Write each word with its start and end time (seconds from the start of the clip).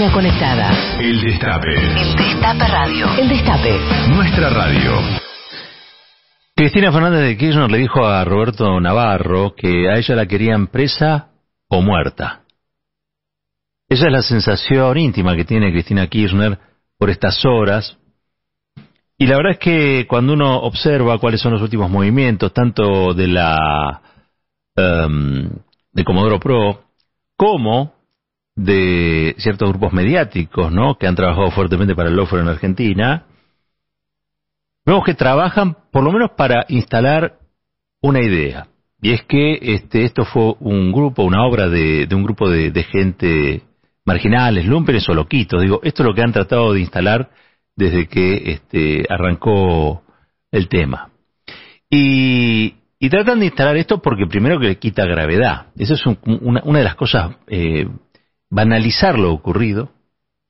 Argentina 0.00 0.12
conectada. 0.12 0.98
El 0.98 1.20
Destape. 1.20 1.74
El 1.74 2.16
Destape 2.16 2.68
Radio. 2.68 3.06
El 3.18 3.28
Destape. 3.28 3.78
Nuestra 4.08 4.48
radio. 4.48 4.92
Cristina 6.56 6.90
Fernández 6.90 7.20
de 7.20 7.36
Kirchner 7.36 7.70
le 7.70 7.78
dijo 7.78 8.06
a 8.06 8.24
Roberto 8.24 8.80
Navarro 8.80 9.54
que 9.54 9.90
a 9.90 9.96
ella 9.96 10.14
la 10.14 10.26
querían 10.26 10.68
presa 10.68 11.28
o 11.68 11.82
muerta. 11.82 12.42
Esa 13.88 14.06
es 14.06 14.12
la 14.12 14.22
sensación 14.22 14.96
íntima 14.96 15.36
que 15.36 15.44
tiene 15.44 15.70
Cristina 15.70 16.06
Kirchner 16.06 16.58
por 16.98 17.10
estas 17.10 17.44
horas. 17.44 17.98
Y 19.18 19.26
la 19.26 19.36
verdad 19.36 19.52
es 19.52 19.58
que 19.58 20.06
cuando 20.08 20.32
uno 20.32 20.60
observa 20.60 21.18
cuáles 21.18 21.42
son 21.42 21.52
los 21.52 21.62
últimos 21.62 21.90
movimientos, 21.90 22.54
tanto 22.54 23.12
de 23.12 23.26
la 23.26 24.00
em, 24.76 25.50
de 25.92 26.04
Comodoro 26.04 26.40
Pro 26.40 26.84
como 27.36 27.99
de 28.64 29.34
ciertos 29.38 29.70
grupos 29.70 29.92
mediáticos, 29.92 30.70
¿no? 30.70 30.96
Que 30.98 31.06
han 31.06 31.14
trabajado 31.14 31.50
fuertemente 31.50 31.94
para 31.94 32.10
el 32.10 32.16
lawfare 32.16 32.42
en 32.42 32.48
Argentina, 32.48 33.24
vemos 34.84 35.04
que 35.04 35.14
trabajan 35.14 35.76
por 35.90 36.04
lo 36.04 36.12
menos 36.12 36.32
para 36.36 36.66
instalar 36.68 37.38
una 38.02 38.20
idea. 38.20 38.66
Y 39.00 39.12
es 39.12 39.22
que 39.22 39.58
este, 39.62 40.04
esto 40.04 40.24
fue 40.24 40.54
un 40.60 40.92
grupo, 40.92 41.22
una 41.22 41.46
obra 41.46 41.68
de, 41.68 42.06
un 42.12 42.22
grupo 42.22 42.50
de, 42.50 42.84
gente 42.84 43.62
marginales, 44.04 44.66
lumpenes 44.66 45.08
o 45.08 45.14
loquitos. 45.14 45.62
Digo, 45.62 45.80
esto 45.82 46.02
es 46.02 46.06
lo 46.06 46.14
que 46.14 46.22
han 46.22 46.32
tratado 46.32 46.74
de 46.74 46.80
instalar 46.80 47.30
desde 47.76 48.08
que 48.08 48.52
este, 48.52 49.06
arrancó 49.08 50.02
el 50.50 50.68
tema. 50.68 51.10
Y, 51.88 52.74
tratan 53.08 53.40
de 53.40 53.46
instalar 53.46 53.78
esto 53.78 54.02
porque 54.02 54.26
primero 54.26 54.60
que 54.60 54.66
le 54.66 54.78
quita 54.78 55.06
gravedad. 55.06 55.68
Esa 55.76 55.94
es 55.94 56.02
una, 56.04 56.60
de 56.60 56.84
las 56.84 56.94
cosas, 56.94 57.36
eh, 57.46 57.86
banalizar 58.50 59.18
lo 59.18 59.32
ocurrido. 59.32 59.90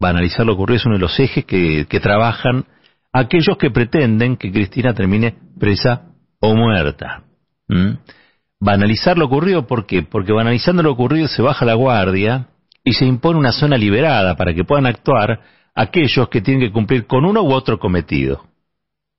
Banalizar 0.01 0.47
lo 0.47 0.55
ocurrido 0.55 0.79
es 0.79 0.87
uno 0.87 0.95
de 0.95 1.01
los 1.01 1.21
ejes 1.21 1.45
que, 1.45 2.01
trabajan 2.03 2.65
aquellos 3.13 3.59
que 3.59 3.71
pretenden 3.71 4.37
que 4.37 4.51
Cristina 4.51 4.95
termine 4.95 5.35
presa 5.59 6.07
o 6.41 6.55
muerta. 6.55 7.25
¿Mm? 7.69 7.93
Banalizar 8.61 9.19
lo 9.19 9.27
ocurrido, 9.27 9.67
¿por 9.67 9.87
qué? 9.87 10.03
Porque 10.03 10.33
banalizando 10.33 10.83
lo 10.83 10.93
ocurrido 10.93 11.29
se 11.29 11.43
baja 11.43 11.65
la 11.65 11.75
guardia 11.75 12.49
y 12.83 12.95
se 12.95 13.05
impone 13.05 13.39
una 13.39 13.53
zona 13.53 13.77
liberada 13.77 14.37
para 14.37 14.55
que 14.55 14.65
puedan 14.65 14.87
actuar 14.87 15.41
aquellos 15.75 16.29
que 16.29 16.41
tienen 16.41 16.67
que 16.67 16.73
cumplir 16.73 17.07
con 17.07 17.25
uno 17.25 17.43
u 17.43 17.53
otro 17.53 17.79
cometido. 17.79 18.47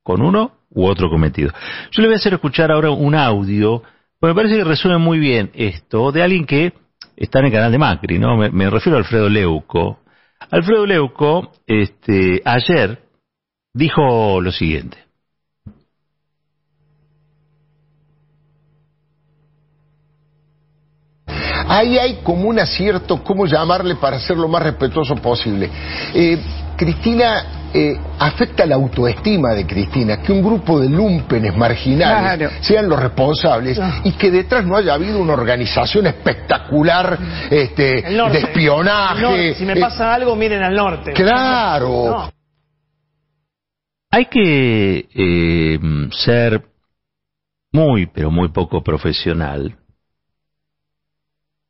Con 0.04 0.22
uno 0.22 0.54
u 0.70 0.86
otro 0.86 1.10
cometido. 1.10 1.52
Yo 1.92 2.02
le 2.02 2.08
voy 2.08 2.16
a 2.16 2.18
hacer 2.18 2.34
escuchar 2.34 2.72
ahora 2.72 2.90
un 2.90 3.14
audio, 3.14 3.84
porque 4.20 4.34
me 4.34 4.42
parece 4.42 4.58
que 4.58 4.64
resume 4.64 4.98
muy 4.98 5.20
bien 5.20 5.52
esto, 5.54 6.12
de 6.12 6.24
alguien 6.24 6.46
que 6.46 6.74
está 7.22 7.40
en 7.40 7.46
el 7.46 7.52
canal 7.52 7.72
de 7.72 7.78
Macri, 7.78 8.20
¿no? 8.20 8.36
Me, 8.38 8.70
refiero 8.70 8.98
a 8.98 9.02
Alfredo 9.02 9.30
Leuco. 9.30 10.00
Alfredo 10.50 10.86
Leuco, 10.86 11.52
este, 11.68 12.42
ayer 12.44 13.00
dijo 13.74 14.42
lo 14.42 14.52
siguiente. 14.52 14.98
Ahí 21.68 21.98
hay 21.98 22.16
como 22.24 22.50
un 22.50 22.60
acierto, 22.60 23.24
¿cómo 23.24 23.46
llamarle 23.46 23.96
para 23.96 24.20
ser 24.20 24.36
lo 24.36 24.48
más 24.48 24.64
respetuoso 24.64 25.16
posible? 25.16 25.70
Eh, 26.14 26.38
Cristina 26.76 27.61
eh, 27.74 27.98
afecta 28.20 28.66
la 28.66 28.76
autoestima 28.76 29.54
de 29.54 29.66
Cristina, 29.66 30.22
que 30.22 30.32
un 30.32 30.42
grupo 30.42 30.80
de 30.80 30.90
lumpenes 30.90 31.56
marginales 31.56 32.52
sean 32.62 32.90
los 32.90 33.00
responsables 33.00 33.80
ah. 33.80 34.02
y 34.04 34.12
que 34.14 34.30
detrás 34.30 34.66
no 34.66 34.76
haya 34.76 34.94
habido 34.94 35.20
una 35.20 35.34
organización 35.34 36.08
espectacular 36.08 37.18
este, 37.50 38.02
de 38.02 38.40
espionaje. 38.40 39.56
Si 39.56 39.66
me 39.66 39.76
pasa 39.78 40.14
algo, 40.14 40.36
miren 40.36 40.64
al 40.64 40.76
norte. 40.76 41.14
Claro. 41.14 42.32
Hay 44.10 44.26
que 44.26 45.08
eh, 45.14 45.80
ser 46.12 46.62
muy, 47.72 48.08
pero 48.08 48.30
muy 48.32 48.50
poco 48.50 48.84
profesional. 48.84 49.78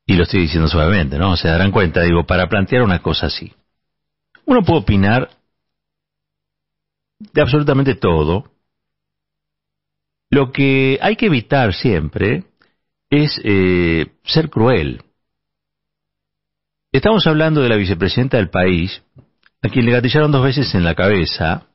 Y 0.08 0.16
lo 0.16 0.24
estoy 0.24 0.42
diciendo 0.42 0.68
suavemente, 0.68 1.18
¿no? 1.18 1.38
Se 1.38 1.48
darán 1.48 1.72
cuenta, 1.72 2.02
digo, 2.02 2.26
para 2.26 2.48
plantear 2.48 2.82
una 2.82 3.00
cosa 3.00 3.28
así. 3.28 3.54
Uno 4.46 4.64
puede 4.64 4.80
opinar 4.80 5.30
de 7.34 7.42
absolutamente 7.42 7.96
todo. 7.96 8.52
Lo 10.30 10.52
que 10.52 10.98
hay 11.02 11.16
que 11.16 11.26
evitar 11.26 11.74
siempre 11.74 12.46
es 13.10 13.40
eh, 13.44 14.08
ser 14.24 14.50
cruel. 14.50 15.04
Estamos 16.92 17.26
hablando 17.28 17.62
de 17.62 17.70
la 17.70 17.76
vicepresidenta 17.76 18.38
del 18.38 18.50
país, 18.50 19.04
a 19.62 19.70
quien 19.70 19.86
le 19.86 19.92
gatillaron 19.92 20.32
dos 20.32 20.44
veces 20.44 20.74
en 20.76 20.84
la 20.84 20.96
cabeza 20.96 21.68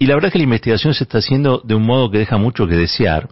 y 0.00 0.06
la 0.06 0.14
verdad 0.14 0.28
es 0.28 0.32
que 0.32 0.38
la 0.38 0.44
investigación 0.44 0.94
se 0.94 1.04
está 1.04 1.18
haciendo 1.18 1.60
de 1.62 1.74
un 1.74 1.84
modo 1.84 2.10
que 2.10 2.18
deja 2.18 2.38
mucho 2.38 2.66
que 2.66 2.74
desear. 2.74 3.28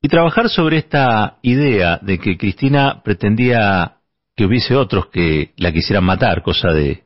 Y 0.00 0.08
trabajar 0.08 0.48
sobre 0.48 0.78
esta 0.78 1.38
idea 1.42 1.98
de 2.00 2.18
que 2.18 2.38
Cristina 2.38 3.02
pretendía 3.04 3.98
que 4.34 4.46
hubiese 4.46 4.76
otros 4.76 5.08
que 5.08 5.52
la 5.58 5.72
quisieran 5.72 6.04
matar, 6.04 6.42
cosa 6.42 6.68
de 6.68 7.04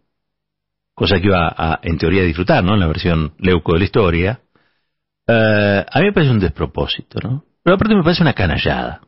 cosa 0.98 1.20
que 1.20 1.28
iba 1.28 1.47
a, 1.56 1.78
en 1.82 1.97
teoría, 1.97 2.22
a 2.22 2.26
disfrutar, 2.26 2.64
¿no? 2.64 2.75
En 2.75 2.81
la 2.81 2.88
versión 2.88 3.32
leuco 3.38 3.72
de 3.72 3.78
la 3.78 3.84
historia, 3.84 4.41
eh, 5.28 5.86
a 5.88 5.98
mí 6.00 6.06
me 6.06 6.12
parece 6.12 6.32
un 6.32 6.41
despropósito, 6.41 7.20
¿no? 7.20 7.44
Pero 7.62 7.76
aparte 7.76 7.94
me 7.94 8.03
parece 8.03 8.22
una 8.22 8.32
canallada. 8.32 9.00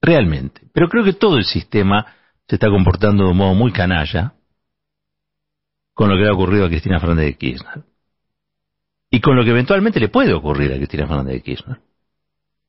Realmente. 0.00 0.68
Pero 0.72 0.88
creo 0.88 1.02
que 1.02 1.14
todo 1.14 1.36
el 1.36 1.44
sistema 1.44 2.06
se 2.46 2.54
está 2.54 2.68
comportando 2.68 3.24
de 3.24 3.30
un 3.30 3.36
modo 3.36 3.54
muy 3.54 3.72
canalla 3.72 4.34
con 5.94 6.08
lo 6.08 6.16
que 6.16 6.22
le 6.22 6.28
ha 6.28 6.34
ocurrido 6.34 6.66
a 6.66 6.68
Cristina 6.68 7.00
Fernández 7.00 7.26
de 7.26 7.36
Kirchner. 7.36 7.84
Y 9.10 9.20
con 9.20 9.34
lo 9.34 9.42
que 9.42 9.50
eventualmente 9.50 9.98
le 9.98 10.08
puede 10.08 10.32
ocurrir 10.32 10.72
a 10.72 10.76
Cristina 10.76 11.08
Fernández 11.08 11.34
de 11.34 11.42
Kirchner. 11.42 11.78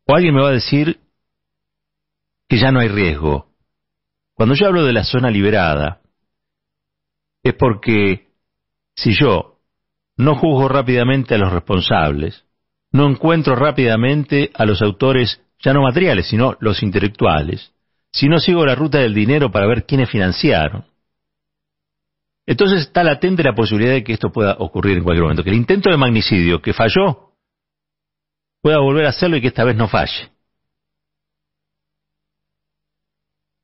O 0.08 0.16
alguien 0.16 0.34
me 0.34 0.42
va 0.42 0.50
a 0.50 0.54
decir 0.54 1.00
que 2.50 2.58
ya 2.58 2.72
no 2.72 2.80
hay 2.80 2.88
riesgo. 2.88 3.50
Cuando 4.34 4.56
yo 4.56 4.66
hablo 4.66 4.84
de 4.84 4.94
la 4.94 5.04
zona 5.04 5.30
liberada, 5.30 6.02
es 7.46 7.54
porque 7.54 8.28
si 8.96 9.14
yo 9.14 9.60
no 10.18 10.36
juzgo 10.36 10.68
rápidamente 10.68 11.36
a 11.36 11.38
los 11.38 11.54
responsables, 11.54 12.44
no 12.92 13.08
encuentro 13.08 13.56
rápidamente 13.56 14.50
a 14.56 14.66
los 14.66 14.82
autores 14.82 15.42
ya 15.60 15.72
no 15.72 15.84
materiales, 15.84 16.28
sino 16.28 16.58
los 16.60 16.82
intelectuales, 16.82 17.72
si 18.12 18.28
no 18.28 18.40
sigo 18.40 18.66
la 18.66 18.74
ruta 18.74 18.98
del 18.98 19.14
dinero 19.14 19.52
para 19.52 19.68
ver 19.68 19.86
quiénes 19.86 20.10
financiaron, 20.10 20.86
entonces 22.48 22.82
está 22.82 23.04
latente 23.04 23.44
la 23.44 23.54
posibilidad 23.54 23.94
de 23.94 24.04
que 24.04 24.14
esto 24.14 24.32
pueda 24.32 24.56
ocurrir 24.58 24.98
en 24.98 25.04
cualquier 25.04 25.24
momento, 25.24 25.44
que 25.44 25.52
el 25.52 25.58
intento 25.58 25.92
de 25.92 25.98
magnicidio 25.98 26.64
que 26.64 26.74
falló 26.74 27.34
pueda 28.60 28.80
volver 28.80 29.06
a 29.06 29.10
hacerlo 29.10 29.38
y 29.38 29.42
que 29.42 29.50
esta 29.50 29.64
vez 29.64 29.76
no 29.76 29.88
falle. 29.88 30.32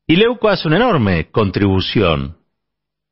Y 0.05 0.17
Leuco 0.17 0.49
hace 0.49 0.67
una 0.67 0.77
enorme 0.77 1.31
contribución 1.31 2.40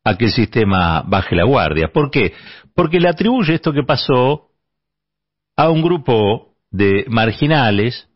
a 0.10 0.18
que 0.18 0.26
el 0.26 0.32
sistema 0.32 1.04
baje 1.06 1.36
la 1.36 1.44
guardia. 1.44 1.92
¿Por 1.94 2.10
qué? 2.10 2.34
Porque 2.74 3.00
le 3.00 3.10
atribuye 3.10 3.54
esto 3.54 3.72
que 3.72 3.84
pasó 3.84 4.50
a 5.56 5.70
un 5.70 5.82
grupo 5.82 6.56
de 6.72 7.06
marginales 7.08 8.08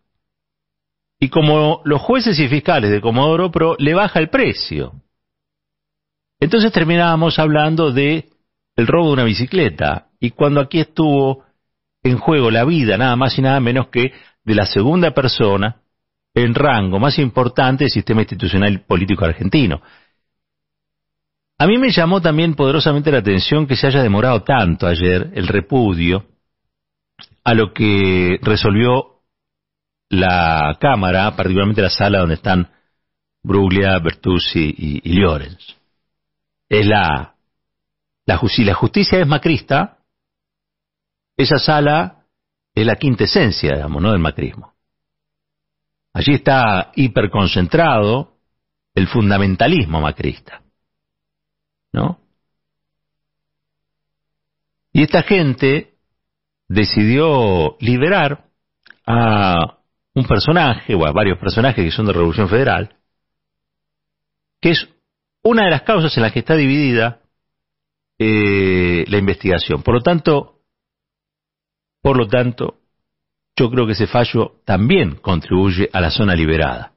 y 1.19 1.29
como 1.29 1.81
los 1.85 2.01
jueces 2.01 2.39
y 2.39 2.47
fiscales 2.47 2.89
de 2.89 2.99
Comodoro 2.99 3.51
Pro 3.51 3.75
le 3.77 3.93
baja 3.93 4.19
el 4.19 4.29
precio. 4.29 4.93
Entonces 6.39 6.71
terminábamos 6.71 7.37
hablando 7.37 7.91
de 7.91 8.29
el 8.75 8.87
robo 8.87 9.07
de 9.07 9.13
una 9.13 9.23
bicicleta 9.23 10.07
y 10.19 10.31
cuando 10.31 10.61
aquí 10.61 10.79
estuvo 10.79 11.43
en 12.01 12.17
juego 12.17 12.49
la 12.49 12.65
vida 12.65 12.97
nada 12.97 13.15
más 13.15 13.37
y 13.37 13.41
nada 13.41 13.59
menos 13.59 13.87
que 13.89 14.13
de 14.43 14.55
la 14.55 14.65
segunda 14.65 15.11
persona 15.11 15.77
en 16.33 16.55
rango 16.55 16.99
más 16.99 17.19
importante 17.19 17.83
del 17.83 17.91
sistema 17.91 18.21
institucional 18.21 18.81
político 18.81 19.25
argentino. 19.25 19.81
A 21.57 21.67
mí 21.67 21.77
me 21.77 21.91
llamó 21.91 22.21
también 22.21 22.55
poderosamente 22.55 23.11
la 23.11 23.19
atención 23.19 23.67
que 23.67 23.75
se 23.75 23.87
haya 23.87 24.01
demorado 24.01 24.43
tanto 24.43 24.87
ayer 24.87 25.31
el 25.35 25.47
repudio 25.47 26.25
a 27.43 27.53
lo 27.53 27.73
que 27.73 28.39
resolvió 28.41 29.21
la 30.09 30.77
Cámara, 30.79 31.35
particularmente 31.35 31.81
la 31.81 31.89
sala 31.89 32.19
donde 32.19 32.35
están 32.35 32.69
Bruglia, 33.43 33.99
Bertuzzi 33.99 34.73
y, 34.77 35.01
y 35.03 35.21
Llorens 35.21 35.83
es 36.79 36.87
la, 36.87 37.35
si 38.47 38.63
la 38.63 38.73
justicia 38.73 39.19
es 39.19 39.27
macrista, 39.27 39.99
esa 41.37 41.59
sala 41.59 42.25
es 42.73 42.85
la 42.85 42.95
quinta 42.95 43.25
esencia, 43.25 43.75
digamos, 43.75 44.01
¿no? 44.01 44.11
del 44.11 44.19
macrismo. 44.19 44.73
Allí 46.13 46.33
está 46.33 46.91
hiperconcentrado 46.95 48.37
el 48.95 49.07
fundamentalismo 49.07 50.01
macrista. 50.01 50.62
¿No? 51.93 52.19
Y 54.91 55.03
esta 55.03 55.23
gente 55.23 55.93
decidió 56.67 57.77
liberar 57.79 58.45
a 59.05 59.79
un 60.13 60.25
personaje, 60.25 60.93
o 60.93 61.05
a 61.05 61.11
varios 61.11 61.39
personajes 61.39 61.83
que 61.83 61.91
son 61.91 62.05
de 62.05 62.13
Revolución 62.13 62.47
Federal, 62.47 62.95
que 64.61 64.71
es 64.71 64.87
una 65.41 65.65
de 65.65 65.71
las 65.71 65.81
causas 65.81 66.15
en 66.15 66.23
las 66.23 66.31
que 66.31 66.39
está 66.39 66.55
dividida 66.55 67.21
eh, 68.19 69.05
la 69.07 69.17
investigación. 69.17 69.81
Por 69.81 69.95
lo 69.95 70.01
tanto, 70.01 70.59
por 72.01 72.17
lo 72.17 72.27
tanto, 72.27 72.79
yo 73.55 73.69
creo 73.69 73.85
que 73.85 73.93
ese 73.93 74.07
fallo 74.07 74.61
también 74.65 75.15
contribuye 75.15 75.89
a 75.91 76.01
la 76.01 76.11
zona 76.11 76.35
liberada. 76.35 76.93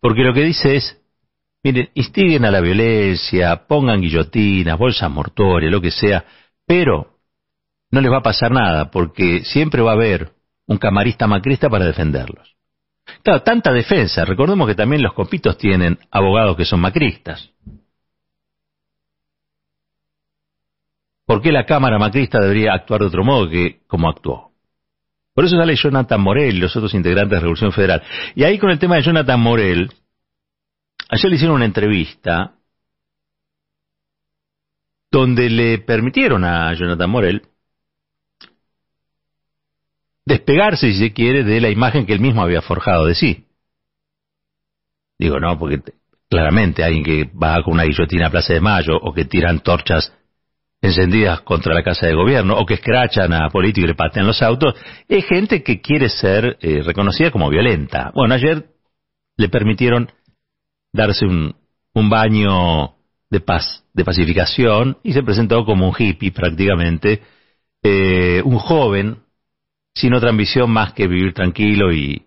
Porque 0.00 0.22
lo 0.22 0.34
que 0.34 0.42
dice 0.42 0.76
es, 0.76 1.02
miren, 1.66 1.90
instiguen 1.94 2.44
a 2.44 2.50
la 2.50 2.60
violencia, 2.60 3.66
pongan 3.66 4.00
guillotinas, 4.00 4.78
bolsas 4.78 5.10
mortuorias, 5.10 5.72
lo 5.72 5.80
que 5.80 5.90
sea, 5.90 6.24
pero 6.64 7.18
no 7.90 8.00
les 8.00 8.12
va 8.12 8.18
a 8.18 8.22
pasar 8.22 8.52
nada, 8.52 8.90
porque 8.90 9.44
siempre 9.44 9.82
va 9.82 9.90
a 9.90 9.94
haber 9.94 10.32
un 10.66 10.78
camarista 10.78 11.26
macrista 11.26 11.68
para 11.68 11.84
defenderlos. 11.84 12.54
Claro, 13.22 13.42
tanta 13.42 13.72
defensa. 13.72 14.24
Recordemos 14.24 14.66
que 14.66 14.74
también 14.74 15.02
los 15.02 15.12
copitos 15.12 15.58
tienen 15.58 15.98
abogados 16.10 16.56
que 16.56 16.64
son 16.64 16.80
macristas. 16.80 17.50
¿Por 21.24 21.42
qué 21.42 21.50
la 21.50 21.66
Cámara 21.66 21.98
macrista 21.98 22.40
debería 22.40 22.74
actuar 22.74 23.00
de 23.00 23.06
otro 23.06 23.24
modo 23.24 23.48
que 23.48 23.80
como 23.88 24.08
actuó? 24.08 24.52
Por 25.34 25.44
eso 25.44 25.56
sale 25.56 25.74
Jonathan 25.74 26.20
Morel 26.20 26.56
y 26.56 26.60
los 26.60 26.74
otros 26.76 26.94
integrantes 26.94 27.36
de 27.36 27.40
Revolución 27.40 27.72
Federal. 27.72 28.02
Y 28.34 28.44
ahí 28.44 28.58
con 28.58 28.70
el 28.70 28.78
tema 28.78 28.96
de 28.96 29.02
Jonathan 29.02 29.40
Morel, 29.40 29.90
ayer 31.08 31.30
le 31.30 31.36
hicieron 31.36 31.56
una 31.56 31.64
entrevista 31.64 32.54
donde 35.10 35.48
le 35.48 35.78
permitieron 35.78 36.44
a 36.44 36.72
Jonathan 36.74 37.10
Morel 37.10 37.42
despegarse, 40.24 40.92
si 40.92 40.98
se 40.98 41.12
quiere, 41.12 41.44
de 41.44 41.60
la 41.60 41.70
imagen 41.70 42.04
que 42.04 42.12
él 42.12 42.20
mismo 42.20 42.42
había 42.42 42.60
forjado 42.60 43.06
de 43.06 43.14
sí. 43.14 43.46
Digo, 45.18 45.40
no, 45.40 45.58
porque 45.58 45.80
claramente 46.28 46.84
alguien 46.84 47.04
que 47.04 47.24
va 47.24 47.62
con 47.62 47.74
una 47.74 47.84
guillotina 47.84 48.26
a 48.26 48.30
Plaza 48.30 48.52
de 48.52 48.60
Mayo 48.60 48.96
o 49.00 49.14
que 49.14 49.24
tiran 49.24 49.60
torchas 49.60 50.12
encendidas 50.82 51.40
contra 51.40 51.74
la 51.74 51.82
casa 51.82 52.06
de 52.06 52.14
gobierno 52.14 52.56
o 52.58 52.66
que 52.66 52.74
escrachan 52.74 53.32
a 53.32 53.48
políticos 53.48 53.84
y 53.84 53.88
le 53.88 53.94
patean 53.94 54.26
los 54.26 54.42
autos, 54.42 54.74
es 55.08 55.24
gente 55.24 55.62
que 55.62 55.80
quiere 55.80 56.08
ser 56.08 56.58
eh, 56.60 56.82
reconocida 56.84 57.30
como 57.30 57.48
violenta. 57.48 58.12
Bueno, 58.14 58.34
ayer 58.34 58.66
le 59.36 59.48
permitieron 59.48 60.10
darse 60.96 61.24
un, 61.26 61.54
un 61.94 62.10
baño 62.10 62.94
de 63.30 63.40
paz, 63.40 63.84
de 63.92 64.04
pacificación, 64.04 64.98
y 65.02 65.12
se 65.12 65.22
presentó 65.22 65.64
como 65.64 65.88
un 65.88 65.94
hippie 65.96 66.32
prácticamente, 66.32 67.22
eh, 67.82 68.42
un 68.44 68.58
joven 68.58 69.18
sin 69.94 70.14
otra 70.14 70.30
ambición 70.30 70.70
más 70.70 70.92
que 70.92 71.06
vivir 71.06 71.32
tranquilo 71.32 71.92
y, 71.92 72.22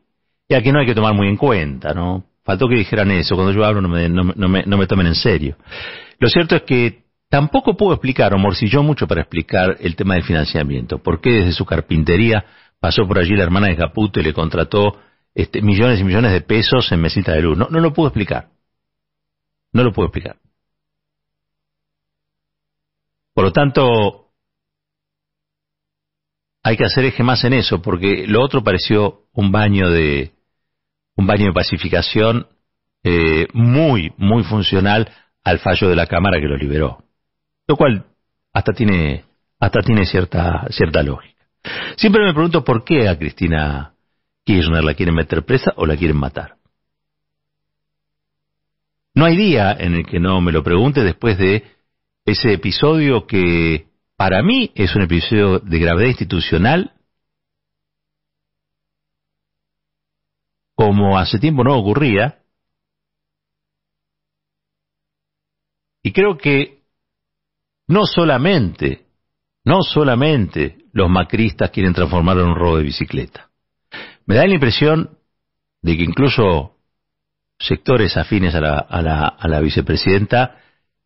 y 0.47 0.53
a 0.55 0.61
que 0.61 0.71
no 0.71 0.79
hay 0.79 0.85
que 0.85 0.95
tomar 0.95 1.13
muy 1.13 1.27
en 1.27 1.37
cuenta, 1.37 1.93
¿no? 1.93 2.25
Faltó 2.43 2.67
que 2.67 2.75
dijeran 2.75 3.11
eso, 3.11 3.35
cuando 3.35 3.53
yo 3.53 3.63
hablo 3.63 3.81
no 3.81 3.89
me, 3.89 4.09
no, 4.09 4.23
me, 4.23 4.63
no 4.63 4.77
me 4.77 4.87
tomen 4.87 5.07
en 5.07 5.15
serio. 5.15 5.55
Lo 6.19 6.27
cierto 6.29 6.55
es 6.55 6.63
que 6.63 7.03
tampoco 7.29 7.77
puedo 7.77 7.93
explicar, 7.93 8.33
o 8.33 8.39
morcilló 8.39 8.81
mucho 8.81 9.07
para 9.07 9.21
explicar 9.21 9.77
el 9.79 9.95
tema 9.95 10.15
del 10.15 10.23
financiamiento, 10.23 10.97
por 10.97 11.21
qué 11.21 11.31
desde 11.31 11.51
su 11.51 11.65
carpintería 11.65 12.43
pasó 12.79 13.07
por 13.07 13.19
allí 13.19 13.35
la 13.35 13.43
hermana 13.43 13.67
de 13.67 13.75
Caputo 13.75 14.19
y 14.19 14.23
le 14.23 14.33
contrató 14.33 14.97
este, 15.35 15.61
millones 15.61 15.99
y 15.99 16.03
millones 16.03 16.31
de 16.31 16.41
pesos 16.41 16.91
en 16.91 17.01
mesita 17.01 17.33
de 17.33 17.41
luz. 17.41 17.57
No, 17.57 17.67
no 17.69 17.79
lo 17.79 17.93
puedo 17.93 18.09
explicar. 18.09 18.47
No 19.71 19.83
lo 19.83 19.93
puedo 19.93 20.07
explicar. 20.07 20.37
Por 23.33 23.45
lo 23.45 23.51
tanto, 23.51 24.31
hay 26.63 26.75
que 26.75 26.85
hacer 26.85 27.05
eje 27.05 27.23
más 27.23 27.43
en 27.43 27.53
eso, 27.53 27.81
porque 27.81 28.25
lo 28.27 28.41
otro 28.41 28.63
pareció 28.63 29.23
un 29.33 29.51
baño 29.51 29.89
de 29.89 30.33
un 31.15 31.27
baño 31.27 31.47
de 31.47 31.53
pacificación 31.53 32.47
eh, 33.03 33.47
muy, 33.53 34.13
muy 34.17 34.43
funcional 34.43 35.09
al 35.43 35.59
fallo 35.59 35.89
de 35.89 35.95
la 35.95 36.07
Cámara 36.07 36.39
que 36.39 36.47
lo 36.47 36.57
liberó. 36.57 37.03
Lo 37.67 37.75
cual 37.75 38.05
hasta 38.53 38.73
tiene, 38.73 39.25
hasta 39.59 39.81
tiene 39.81 40.05
cierta, 40.05 40.67
cierta 40.69 41.03
lógica. 41.03 41.45
Siempre 41.97 42.23
me 42.23 42.33
pregunto 42.33 42.63
por 42.63 42.83
qué 42.83 43.07
a 43.07 43.17
Cristina 43.17 43.93
Kirchner 44.45 44.83
la 44.83 44.93
quieren 44.93 45.15
meter 45.15 45.43
presa 45.43 45.73
o 45.75 45.85
la 45.85 45.97
quieren 45.97 46.17
matar. 46.17 46.58
No 49.19 49.25
hay 49.25 49.35
día 49.35 49.73
en 49.77 49.95
el 49.95 50.05
que 50.05 50.17
no 50.17 50.39
me 50.39 50.53
lo 50.53 50.63
pregunte 50.63 51.03
después 51.03 51.37
de 51.37 51.69
ese 52.23 52.53
episodio 52.53 53.27
que 53.27 53.89
para 54.15 54.41
mí 54.41 54.71
es 54.75 54.95
un 54.95 55.01
episodio 55.01 55.59
de 55.59 55.77
gravedad 55.77 56.07
institucional 56.07 56.93
como 60.73 61.17
hace 61.17 61.37
tiempo 61.37 61.65
no 61.65 61.77
ocurría. 61.77 62.39
Y 66.01 66.13
creo 66.13 66.37
que 66.37 66.83
no 67.87 68.05
solamente, 68.05 69.05
no 69.65 69.81
solamente 69.81 70.85
los 70.93 71.09
macristas 71.09 71.71
quieren 71.71 71.93
transformarlo 71.93 72.43
en 72.43 72.49
un 72.51 72.55
robo 72.55 72.77
de 72.77 72.83
bicicleta. 72.83 73.49
Me 74.25 74.35
da 74.35 74.47
la 74.47 74.53
impresión 74.53 75.17
de 75.81 75.97
que 75.97 76.03
incluso 76.03 76.78
sectores 77.59 78.15
afines 78.17 78.55
a 78.55 78.61
la, 78.61 78.77
a 78.79 79.01
la, 79.01 79.27
a 79.27 79.47
la 79.47 79.59
vicepresidenta 79.59 80.59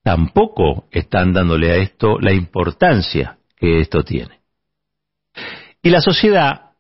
tampoco 0.04 0.88
están 0.92 1.34
dándole 1.34 1.72
a 1.72 1.78
esto 1.78 2.20
la 2.20 2.34
importancia 2.34 3.38
que 3.58 3.80
esto 3.80 4.04
tiene. 4.04 4.42
Y 5.82 5.90
la 5.90 6.02
sociedad, 6.02 6.72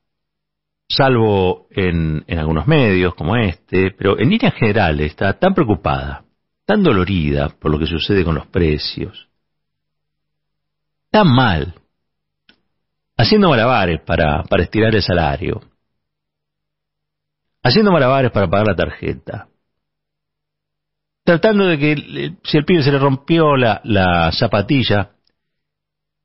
salvo 0.87 1.67
en, 1.71 2.23
algunos 2.27 2.67
medios 2.67 3.15
como 3.15 3.35
este, 3.35 3.91
pero 3.91 4.19
en 4.19 4.29
línea 4.29 4.51
general 4.51 4.99
está 4.99 5.33
tan 5.39 5.53
preocupada, 5.53 6.25
tan 6.65 6.83
dolorida 6.83 7.49
por 7.49 7.71
lo 7.71 7.79
que 7.79 7.87
sucede 7.87 8.23
con 8.23 8.35
los 8.35 8.47
precios, 8.47 9.29
tan 11.09 11.27
mal, 11.27 11.73
haciendo 13.17 13.49
malabares 13.49 14.01
para, 14.01 14.43
para 14.43 14.63
estirar 14.63 14.93
el 14.93 15.01
salario, 15.01 15.61
haciendo 17.63 17.91
malabares 17.91 18.31
para 18.31 18.49
pagar 18.49 18.67
la 18.67 18.75
tarjeta, 18.75 19.47
tratando 21.23 21.65
de 21.65 21.79
que 21.79 22.35
si 22.43 22.57
el 22.57 22.65
pibe 22.65 22.83
se 22.83 22.91
le 22.91 22.99
rompió 22.99 23.55
la, 23.55 23.81
la 23.83 24.31
zapatilla, 24.31 25.11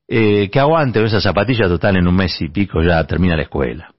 eh, 0.06 0.48
que 0.50 0.58
aguante 0.58 1.04
esa 1.04 1.20
zapatilla 1.20 1.68
total 1.68 1.96
en 1.96 2.08
un 2.08 2.16
mes 2.16 2.40
y 2.40 2.48
pico 2.48 2.82
ya 2.82 3.06
termina 3.06 3.36
la 3.36 3.42
escuela. 3.42 3.94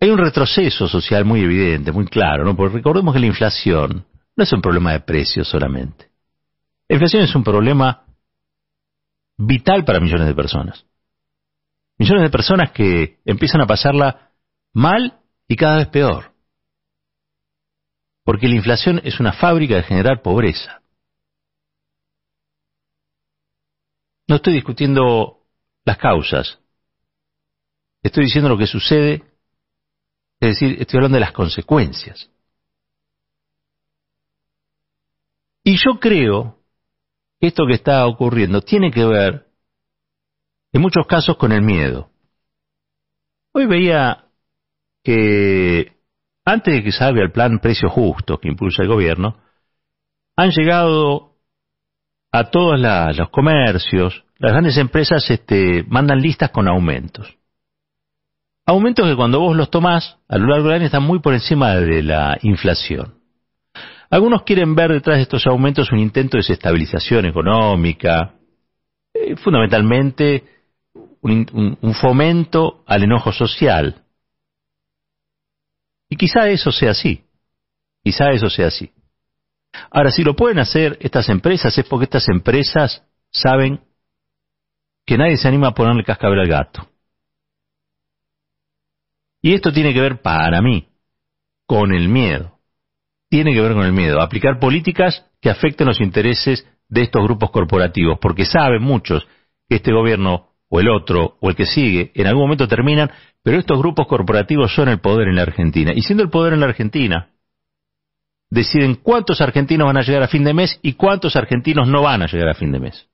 Hay 0.00 0.10
un 0.10 0.18
retroceso 0.18 0.88
social 0.88 1.24
muy 1.24 1.40
evidente, 1.40 1.92
muy 1.92 2.06
claro, 2.06 2.44
¿no? 2.44 2.56
Porque 2.56 2.76
recordemos 2.76 3.14
que 3.14 3.20
la 3.20 3.26
inflación 3.26 4.04
no 4.36 4.44
es 4.44 4.52
un 4.52 4.60
problema 4.60 4.92
de 4.92 5.00
precios 5.00 5.48
solamente. 5.48 6.10
La 6.88 6.96
inflación 6.96 7.22
es 7.22 7.34
un 7.34 7.44
problema 7.44 8.04
vital 9.38 9.84
para 9.84 10.00
millones 10.00 10.26
de 10.26 10.34
personas. 10.34 10.84
Millones 11.96 12.24
de 12.24 12.30
personas 12.30 12.72
que 12.72 13.20
empiezan 13.24 13.60
a 13.60 13.66
pasarla 13.66 14.32
mal 14.72 15.20
y 15.46 15.56
cada 15.56 15.76
vez 15.76 15.86
peor. 15.86 16.33
Porque 18.24 18.48
la 18.48 18.56
inflación 18.56 19.00
es 19.04 19.20
una 19.20 19.32
fábrica 19.32 19.76
de 19.76 19.82
generar 19.82 20.22
pobreza. 20.22 20.80
No 24.26 24.36
estoy 24.36 24.54
discutiendo 24.54 25.46
las 25.84 25.98
causas. 25.98 26.58
Estoy 28.02 28.24
diciendo 28.24 28.48
lo 28.48 28.58
que 28.58 28.66
sucede, 28.66 29.22
es 30.40 30.60
decir, 30.60 30.80
estoy 30.80 30.98
hablando 30.98 31.16
de 31.16 31.20
las 31.20 31.32
consecuencias. 31.32 32.30
Y 35.62 35.76
yo 35.76 35.98
creo 36.00 36.58
que 37.40 37.48
esto 37.48 37.64
que 37.66 37.74
está 37.74 38.06
ocurriendo 38.06 38.60
tiene 38.62 38.90
que 38.90 39.04
ver, 39.04 39.46
en 40.72 40.82
muchos 40.82 41.06
casos, 41.06 41.36
con 41.36 41.52
el 41.52 41.62
miedo. 41.62 42.10
Hoy 43.52 43.66
veía 43.66 44.26
que 45.02 45.96
antes 46.44 46.74
de 46.74 46.82
que 46.82 46.92
salga 46.92 47.22
el 47.22 47.32
plan 47.32 47.58
precio 47.58 47.88
justo 47.88 48.38
que 48.38 48.48
impulsa 48.48 48.82
el 48.82 48.88
gobierno, 48.88 49.38
han 50.36 50.50
llegado 50.50 51.34
a 52.32 52.50
todos 52.50 52.78
los 52.78 53.30
comercios, 53.30 54.24
las 54.38 54.52
grandes 54.52 54.76
empresas 54.76 55.30
este, 55.30 55.84
mandan 55.88 56.20
listas 56.20 56.50
con 56.50 56.68
aumentos. 56.68 57.36
Aumentos 58.66 59.06
que 59.08 59.16
cuando 59.16 59.40
vos 59.40 59.56
los 59.56 59.70
tomás 59.70 60.18
a 60.28 60.38
lo 60.38 60.48
largo 60.48 60.68
del 60.68 60.76
año 60.76 60.86
están 60.86 61.02
muy 61.02 61.20
por 61.20 61.34
encima 61.34 61.76
de 61.76 62.02
la 62.02 62.36
inflación. 62.42 63.14
Algunos 64.10 64.42
quieren 64.42 64.74
ver 64.74 64.92
detrás 64.92 65.16
de 65.16 65.22
estos 65.22 65.46
aumentos 65.46 65.92
un 65.92 65.98
intento 65.98 66.36
de 66.36 66.42
desestabilización 66.42 67.26
económica, 67.26 68.34
eh, 69.12 69.36
fundamentalmente 69.36 70.44
un 71.22 71.94
fomento 72.00 72.84
al 72.86 73.02
enojo 73.02 73.32
social, 73.32 74.03
y 76.14 76.16
quizá 76.16 76.48
eso 76.48 76.70
sea 76.70 76.92
así. 76.92 77.24
Quizá 78.04 78.30
eso 78.30 78.48
sea 78.48 78.68
así. 78.68 78.88
Ahora, 79.90 80.12
si 80.12 80.22
lo 80.22 80.36
pueden 80.36 80.60
hacer 80.60 80.96
estas 81.00 81.28
empresas 81.28 81.76
es 81.76 81.84
porque 81.86 82.04
estas 82.04 82.28
empresas 82.28 83.02
saben 83.32 83.80
que 85.04 85.18
nadie 85.18 85.36
se 85.36 85.48
anima 85.48 85.68
a 85.68 85.74
ponerle 85.74 86.04
cascabel 86.04 86.38
al 86.38 86.46
gato. 86.46 86.88
Y 89.42 89.54
esto 89.54 89.72
tiene 89.72 89.92
que 89.92 90.00
ver 90.00 90.22
para 90.22 90.62
mí 90.62 90.86
con 91.66 91.92
el 91.92 92.08
miedo. 92.08 92.60
tiene 93.28 93.52
que 93.52 93.60
ver 93.60 93.72
con 93.72 93.84
el 93.84 93.92
miedo, 93.92 94.20
aplicar 94.20 94.60
políticas 94.60 95.26
que 95.40 95.50
afecten 95.50 95.88
los 95.88 96.00
intereses 96.00 96.64
de 96.88 97.02
estos 97.02 97.24
grupos 97.24 97.50
corporativos, 97.50 98.20
porque 98.20 98.44
saben 98.44 98.80
muchos 98.80 99.26
que 99.68 99.76
este 99.76 99.92
gobierno 99.92 100.50
o 100.68 100.78
el 100.78 100.88
otro 100.88 101.38
o 101.40 101.50
el 101.50 101.56
que 101.56 101.66
sigue 101.66 102.12
en 102.14 102.28
algún 102.28 102.44
momento 102.44 102.68
terminan, 102.68 103.10
pero 103.44 103.58
estos 103.58 103.78
grupos 103.78 104.06
corporativos 104.06 104.74
son 104.74 104.88
el 104.88 105.00
poder 105.00 105.28
en 105.28 105.36
la 105.36 105.42
Argentina. 105.42 105.92
Y 105.94 106.00
siendo 106.00 106.24
el 106.24 106.30
poder 106.30 106.54
en 106.54 106.60
la 106.60 106.66
Argentina, 106.66 107.28
deciden 108.48 108.94
cuántos 108.94 109.42
argentinos 109.42 109.86
van 109.86 109.98
a 109.98 110.02
llegar 110.02 110.22
a 110.22 110.28
fin 110.28 110.44
de 110.44 110.54
mes 110.54 110.80
y 110.80 110.94
cuántos 110.94 111.36
argentinos 111.36 111.86
no 111.86 112.02
van 112.02 112.22
a 112.22 112.26
llegar 112.26 112.48
a 112.48 112.54
fin 112.54 112.72
de 112.72 112.80
mes. 112.80 113.06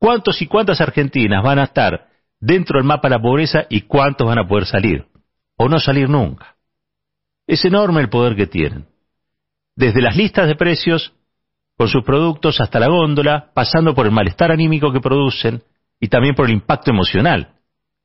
Cuántos 0.00 0.42
y 0.42 0.48
cuántas 0.48 0.80
argentinas 0.80 1.44
van 1.44 1.60
a 1.60 1.64
estar 1.64 2.08
dentro 2.40 2.78
del 2.78 2.88
mapa 2.88 3.08
de 3.08 3.14
la 3.14 3.22
pobreza 3.22 3.66
y 3.70 3.82
cuántos 3.82 4.26
van 4.26 4.40
a 4.40 4.48
poder 4.48 4.66
salir 4.66 5.06
o 5.56 5.68
no 5.68 5.78
salir 5.78 6.08
nunca. 6.08 6.56
Es 7.46 7.64
enorme 7.64 8.00
el 8.00 8.08
poder 8.08 8.34
que 8.34 8.48
tienen. 8.48 8.86
Desde 9.76 10.02
las 10.02 10.16
listas 10.16 10.48
de 10.48 10.56
precios 10.56 11.14
con 11.78 11.86
sus 11.86 12.02
productos 12.02 12.60
hasta 12.60 12.80
la 12.80 12.88
góndola, 12.88 13.52
pasando 13.54 13.94
por 13.94 14.06
el 14.06 14.12
malestar 14.12 14.50
anímico 14.50 14.92
que 14.92 15.00
producen 15.00 15.62
y 16.00 16.08
también 16.08 16.34
por 16.34 16.46
el 16.46 16.52
impacto 16.52 16.90
emocional 16.90 17.55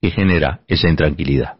que 0.01 0.09
genera 0.09 0.61
esa 0.67 0.89
intranquilidad. 0.89 1.57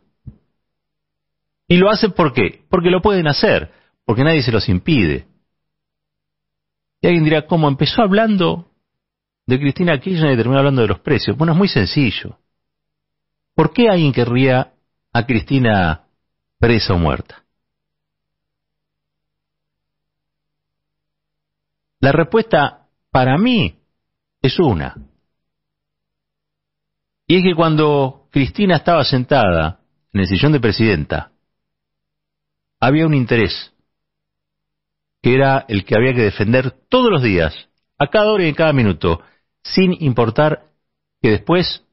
Y 1.67 1.77
lo 1.77 1.89
hacen 1.89 2.11
¿por 2.11 2.33
qué? 2.33 2.65
Porque 2.69 2.89
lo 2.89 3.01
pueden 3.01 3.27
hacer, 3.27 3.71
porque 4.03 4.23
nadie 4.23 4.41
se 4.41 4.51
los 4.51 4.67
impide. 4.67 5.27
Y 6.99 7.07
alguien 7.07 7.23
dirá, 7.23 7.45
¿cómo 7.45 7.67
empezó 7.67 8.01
hablando 8.01 8.67
de 9.45 9.59
Cristina 9.59 9.99
Kirchner 9.99 10.33
y 10.33 10.37
terminó 10.37 10.57
hablando 10.57 10.81
de 10.81 10.87
los 10.87 10.99
precios? 10.99 11.37
Bueno, 11.37 11.53
es 11.53 11.57
muy 11.57 11.67
sencillo. 11.67 12.37
¿Por 13.55 13.73
qué 13.73 13.89
alguien 13.89 14.11
querría 14.11 14.73
a 15.13 15.25
Cristina 15.25 16.05
presa 16.59 16.93
o 16.93 16.97
muerta? 16.97 17.43
La 21.99 22.11
respuesta 22.11 22.87
para 23.11 23.37
mí 23.37 23.77
es 24.41 24.59
una. 24.59 24.95
Y 27.27 27.37
es 27.37 27.43
que 27.43 27.55
cuando 27.55 28.20
Cristina 28.31 28.77
estaba 28.77 29.03
sentada 29.03 29.81
en 30.13 30.21
el 30.21 30.27
sillón 30.27 30.53
de 30.53 30.59
presidenta, 30.59 31.31
había 32.79 33.05
un 33.05 33.13
interés, 33.13 33.73
que 35.21 35.35
era 35.35 35.65
el 35.67 35.85
que 35.85 35.95
había 35.95 36.13
que 36.13 36.23
defender 36.23 36.71
todos 36.89 37.11
los 37.11 37.21
días, 37.21 37.53
a 37.99 38.07
cada 38.07 38.31
hora 38.31 38.45
y 38.45 38.49
en 38.49 38.55
cada 38.55 38.73
minuto, 38.73 39.21
sin 39.63 39.95
importar 40.01 40.71
que 41.21 41.29
después 41.29 41.85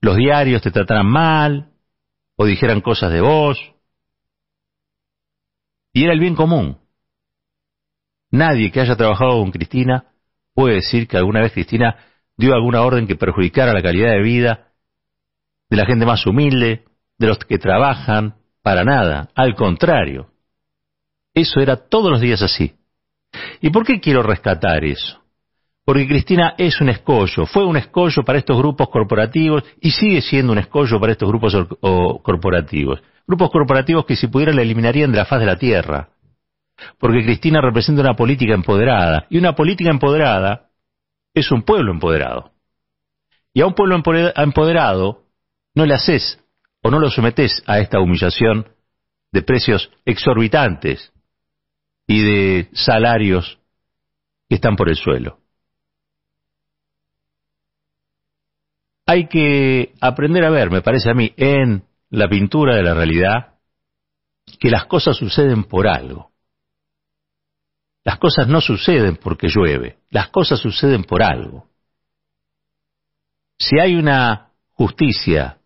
los 0.00 0.16
diarios 0.16 0.62
te 0.62 0.70
trataran 0.70 1.06
mal 1.06 1.72
o 2.36 2.46
dijeran 2.46 2.80
cosas 2.80 3.12
de 3.12 3.20
vos. 3.20 3.58
Y 5.92 6.04
era 6.04 6.14
el 6.14 6.20
bien 6.20 6.34
común. 6.34 6.78
Nadie 8.30 8.72
que 8.72 8.80
haya 8.80 8.96
trabajado 8.96 9.40
con 9.40 9.50
Cristina 9.50 10.06
puede 10.54 10.76
decir 10.76 11.06
que 11.06 11.18
alguna 11.18 11.40
vez 11.40 11.52
Cristina 11.52 12.11
dio 12.42 12.54
alguna 12.54 12.82
orden 12.82 13.06
que 13.06 13.16
perjudicara 13.16 13.72
la 13.72 13.82
calidad 13.82 14.10
de 14.10 14.22
vida 14.22 14.68
de 15.70 15.76
la 15.76 15.86
gente 15.86 16.04
más 16.04 16.26
humilde, 16.26 16.84
de 17.18 17.26
los 17.26 17.38
que 17.38 17.56
trabajan, 17.56 18.34
para 18.62 18.84
nada, 18.84 19.30
al 19.34 19.54
contrario. 19.54 20.26
Eso 21.32 21.60
era 21.60 21.76
todos 21.76 22.10
los 22.10 22.20
días 22.20 22.42
así. 22.42 22.74
¿Y 23.62 23.70
por 23.70 23.86
qué 23.86 23.98
quiero 23.98 24.22
rescatar 24.22 24.84
eso? 24.84 25.22
Porque 25.84 26.06
Cristina 26.06 26.54
es 26.58 26.80
un 26.80 26.90
escollo, 26.90 27.46
fue 27.46 27.64
un 27.64 27.76
escollo 27.76 28.22
para 28.22 28.38
estos 28.38 28.58
grupos 28.58 28.88
corporativos 28.90 29.64
y 29.80 29.92
sigue 29.92 30.20
siendo 30.20 30.52
un 30.52 30.58
escollo 30.58 31.00
para 31.00 31.12
estos 31.12 31.28
grupos 31.28 31.56
corporativos. 32.22 33.02
Grupos 33.26 33.50
corporativos 33.50 34.04
que 34.04 34.16
si 34.16 34.26
pudieran 34.26 34.56
la 34.56 34.62
eliminarían 34.62 35.10
de 35.10 35.18
la 35.18 35.24
faz 35.24 35.40
de 35.40 35.46
la 35.46 35.56
tierra 35.56 36.10
porque 36.98 37.24
Cristina 37.24 37.60
representa 37.60 38.02
una 38.02 38.14
política 38.14 38.54
empoderada, 38.54 39.26
y 39.30 39.38
una 39.38 39.54
política 39.54 39.90
empoderada 39.90 40.68
es 41.34 41.50
un 41.50 41.62
pueblo 41.62 41.92
empoderado. 41.92 42.52
Y 43.54 43.60
a 43.60 43.66
un 43.66 43.74
pueblo 43.74 44.02
empoderado 44.36 45.24
no 45.74 45.86
le 45.86 45.94
haces 45.94 46.38
o 46.82 46.90
no 46.90 46.98
lo 46.98 47.10
sometes 47.10 47.62
a 47.66 47.78
esta 47.78 48.00
humillación 48.00 48.66
de 49.30 49.42
precios 49.42 49.90
exorbitantes 50.04 51.12
y 52.06 52.22
de 52.22 52.68
salarios 52.72 53.58
que 54.48 54.56
están 54.56 54.76
por 54.76 54.88
el 54.88 54.96
suelo. 54.96 55.38
Hay 59.06 59.28
que 59.28 59.94
aprender 60.00 60.44
a 60.44 60.50
ver, 60.50 60.70
me 60.70 60.82
parece 60.82 61.10
a 61.10 61.14
mí, 61.14 61.32
en 61.36 61.84
la 62.10 62.28
pintura 62.28 62.76
de 62.76 62.82
la 62.82 62.94
realidad, 62.94 63.54
que 64.58 64.70
las 64.70 64.86
cosas 64.86 65.16
suceden 65.16 65.64
por 65.64 65.88
algo. 65.88 66.31
Las 68.04 68.18
cosas 68.18 68.48
no 68.48 68.60
suceden 68.60 69.16
porque 69.16 69.48
llueve, 69.48 69.98
las 70.10 70.28
cosas 70.28 70.58
suceden 70.58 71.04
por 71.04 71.22
algo. 71.22 71.68
Si 73.58 73.78
hay 73.78 73.94
una 73.94 74.48
justicia 74.72 75.58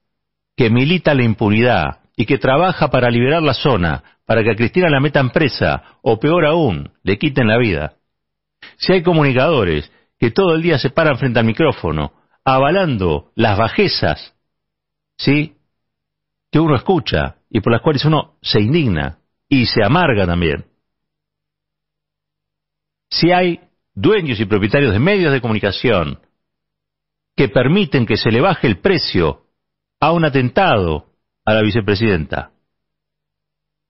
que 0.54 0.68
milita 0.68 1.14
la 1.14 1.24
impunidad 1.24 2.00
y 2.14 2.26
que 2.26 2.38
trabaja 2.38 2.90
para 2.90 3.10
liberar 3.10 3.42
la 3.42 3.54
zona, 3.54 4.02
para 4.26 4.42
que 4.42 4.50
a 4.50 4.56
Cristina 4.56 4.90
la 4.90 5.00
metan 5.00 5.30
presa, 5.30 5.98
o 6.02 6.18
peor 6.18 6.44
aún, 6.44 6.90
le 7.02 7.18
quiten 7.18 7.46
la 7.46 7.58
vida. 7.58 7.94
Si 8.76 8.92
hay 8.92 9.02
comunicadores 9.02 9.90
que 10.18 10.30
todo 10.30 10.54
el 10.54 10.62
día 10.62 10.78
se 10.78 10.90
paran 10.90 11.18
frente 11.18 11.38
al 11.38 11.46
micrófono, 11.46 12.12
avalando 12.44 13.30
las 13.34 13.56
bajezas, 13.56 14.34
¿sí? 15.16 15.56
Que 16.50 16.60
uno 16.60 16.76
escucha 16.76 17.36
y 17.50 17.60
por 17.60 17.72
las 17.72 17.82
cuales 17.82 18.04
uno 18.04 18.36
se 18.42 18.60
indigna 18.60 19.18
y 19.48 19.66
se 19.66 19.82
amarga 19.82 20.26
también 20.26 20.66
si 23.16 23.32
hay 23.32 23.60
dueños 23.94 24.38
y 24.40 24.44
propietarios 24.44 24.92
de 24.92 24.98
medios 24.98 25.32
de 25.32 25.40
comunicación 25.40 26.20
que 27.34 27.48
permiten 27.48 28.06
que 28.06 28.16
se 28.16 28.30
le 28.30 28.40
baje 28.40 28.66
el 28.66 28.80
precio 28.80 29.46
a 30.00 30.12
un 30.12 30.24
atentado 30.24 31.06
a 31.44 31.54
la 31.54 31.62
vicepresidenta, 31.62 32.50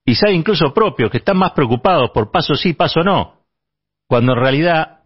y 0.05 0.15
si 0.15 0.25
hay 0.25 0.35
incluso 0.35 0.73
propios 0.73 1.11
que 1.11 1.17
están 1.17 1.37
más 1.37 1.51
preocupados 1.51 2.11
por 2.11 2.31
paso 2.31 2.55
sí, 2.55 2.73
paso 2.73 3.01
no, 3.01 3.41
cuando 4.07 4.33
en 4.33 4.39
realidad 4.39 4.99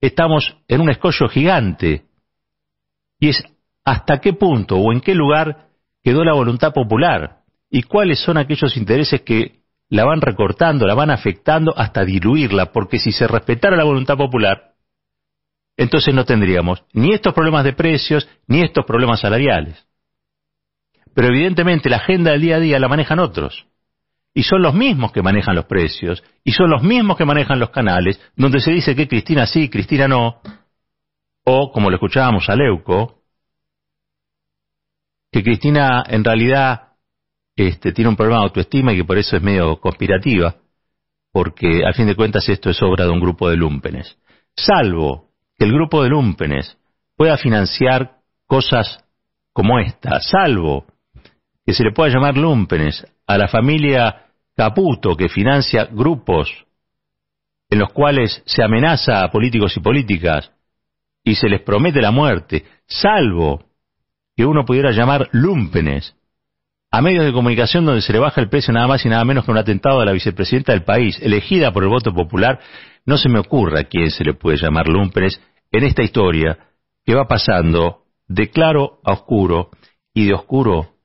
estamos 0.00 0.56
en 0.68 0.80
un 0.80 0.88
escollo 0.88 1.28
gigante, 1.28 2.06
y 3.20 3.28
es 3.28 3.44
hasta 3.84 4.20
qué 4.20 4.32
punto 4.32 4.76
o 4.76 4.92
en 4.92 5.00
qué 5.00 5.14
lugar 5.14 5.68
quedó 6.02 6.24
la 6.24 6.34
voluntad 6.34 6.72
popular 6.72 7.42
y 7.70 7.82
cuáles 7.82 8.20
son 8.20 8.38
aquellos 8.38 8.76
intereses 8.76 9.20
que 9.22 9.60
la 9.88 10.04
van 10.04 10.20
recortando, 10.20 10.86
la 10.86 10.94
van 10.94 11.10
afectando 11.10 11.72
hasta 11.76 12.04
diluirla, 12.04 12.72
porque 12.72 12.98
si 12.98 13.12
se 13.12 13.26
respetara 13.26 13.76
la 13.76 13.84
voluntad 13.84 14.16
popular, 14.16 14.72
entonces 15.76 16.14
no 16.14 16.24
tendríamos 16.24 16.84
ni 16.92 17.12
estos 17.12 17.34
problemas 17.34 17.64
de 17.64 17.74
precios, 17.74 18.28
ni 18.46 18.62
estos 18.62 18.84
problemas 18.84 19.20
salariales. 19.20 19.86
Pero 21.14 21.28
evidentemente 21.28 21.88
la 21.88 21.96
agenda 21.96 22.32
del 22.32 22.40
día 22.40 22.56
a 22.56 22.60
día 22.60 22.78
la 22.78 22.88
manejan 22.88 23.18
otros. 23.18 23.66
Y 24.34 24.42
son 24.42 24.60
los 24.60 24.74
mismos 24.74 25.12
que 25.12 25.22
manejan 25.22 25.56
los 25.56 25.64
precios, 25.64 26.22
y 26.44 26.52
son 26.52 26.70
los 26.70 26.82
mismos 26.82 27.16
que 27.16 27.24
manejan 27.24 27.58
los 27.58 27.70
canales, 27.70 28.20
donde 28.36 28.60
se 28.60 28.70
dice 28.70 28.94
que 28.94 29.08
Cristina 29.08 29.46
sí, 29.46 29.70
Cristina 29.70 30.08
no, 30.08 30.40
o 31.44 31.72
como 31.72 31.88
lo 31.88 31.96
escuchábamos 31.96 32.48
a 32.50 32.56
Leuco, 32.56 33.22
que 35.32 35.42
Cristina 35.42 36.04
en 36.06 36.22
realidad 36.22 36.85
este, 37.56 37.92
tiene 37.92 38.10
un 38.10 38.16
problema 38.16 38.40
de 38.40 38.46
autoestima 38.46 38.92
y 38.92 38.98
que 38.98 39.04
por 39.04 39.16
eso 39.16 39.36
es 39.36 39.42
medio 39.42 39.80
conspirativa, 39.80 40.56
porque 41.32 41.84
al 41.84 41.94
fin 41.94 42.06
de 42.06 42.14
cuentas 42.14 42.48
esto 42.48 42.70
es 42.70 42.82
obra 42.82 43.04
de 43.04 43.10
un 43.10 43.20
grupo 43.20 43.48
de 43.48 43.56
lumpenes. 43.56 44.18
Salvo 44.54 45.30
que 45.58 45.64
el 45.64 45.72
grupo 45.72 46.02
de 46.02 46.10
lumpenes 46.10 46.76
pueda 47.16 47.36
financiar 47.38 48.18
cosas 48.46 49.02
como 49.52 49.78
esta, 49.78 50.20
salvo 50.20 50.84
que 51.64 51.72
se 51.72 51.82
le 51.82 51.92
pueda 51.92 52.12
llamar 52.12 52.36
lumpenes 52.36 53.04
a 53.26 53.38
la 53.38 53.48
familia 53.48 54.22
Caputo 54.54 55.14
que 55.16 55.28
financia 55.28 55.84
grupos 55.84 56.48
en 57.68 57.78
los 57.78 57.92
cuales 57.92 58.42
se 58.46 58.62
amenaza 58.62 59.22
a 59.22 59.30
políticos 59.30 59.76
y 59.76 59.80
políticas 59.80 60.50
y 61.22 61.34
se 61.34 61.48
les 61.48 61.60
promete 61.60 62.00
la 62.00 62.10
muerte, 62.10 62.64
salvo 62.86 63.64
que 64.34 64.46
uno 64.46 64.64
pudiera 64.64 64.92
llamar 64.92 65.28
lumpenes 65.32 66.15
a 66.90 67.02
medios 67.02 67.24
de 67.24 67.32
comunicación 67.32 67.84
donde 67.84 68.02
se 68.02 68.12
le 68.12 68.18
baja 68.18 68.40
el 68.40 68.48
precio 68.48 68.72
nada 68.72 68.86
más 68.86 69.04
y 69.04 69.08
nada 69.08 69.24
menos 69.24 69.44
que 69.44 69.50
un 69.50 69.58
atentado 69.58 70.00
a 70.00 70.04
la 70.04 70.12
vicepresidenta 70.12 70.72
del 70.72 70.84
país, 70.84 71.18
elegida 71.20 71.72
por 71.72 71.82
el 71.82 71.88
voto 71.88 72.14
popular, 72.14 72.60
no 73.04 73.18
se 73.18 73.28
me 73.28 73.38
ocurre 73.38 73.80
a 73.80 73.84
quién 73.84 74.10
se 74.10 74.24
le 74.24 74.34
puede 74.34 74.56
llamar 74.56 74.88
lumpenes 74.88 75.40
en 75.72 75.84
esta 75.84 76.02
historia 76.02 76.58
que 77.04 77.14
va 77.14 77.26
pasando 77.26 78.02
de 78.28 78.50
claro 78.50 79.00
a 79.04 79.12
oscuro 79.12 79.70
y 80.14 80.26
de 80.26 80.34
oscuro 80.34 80.95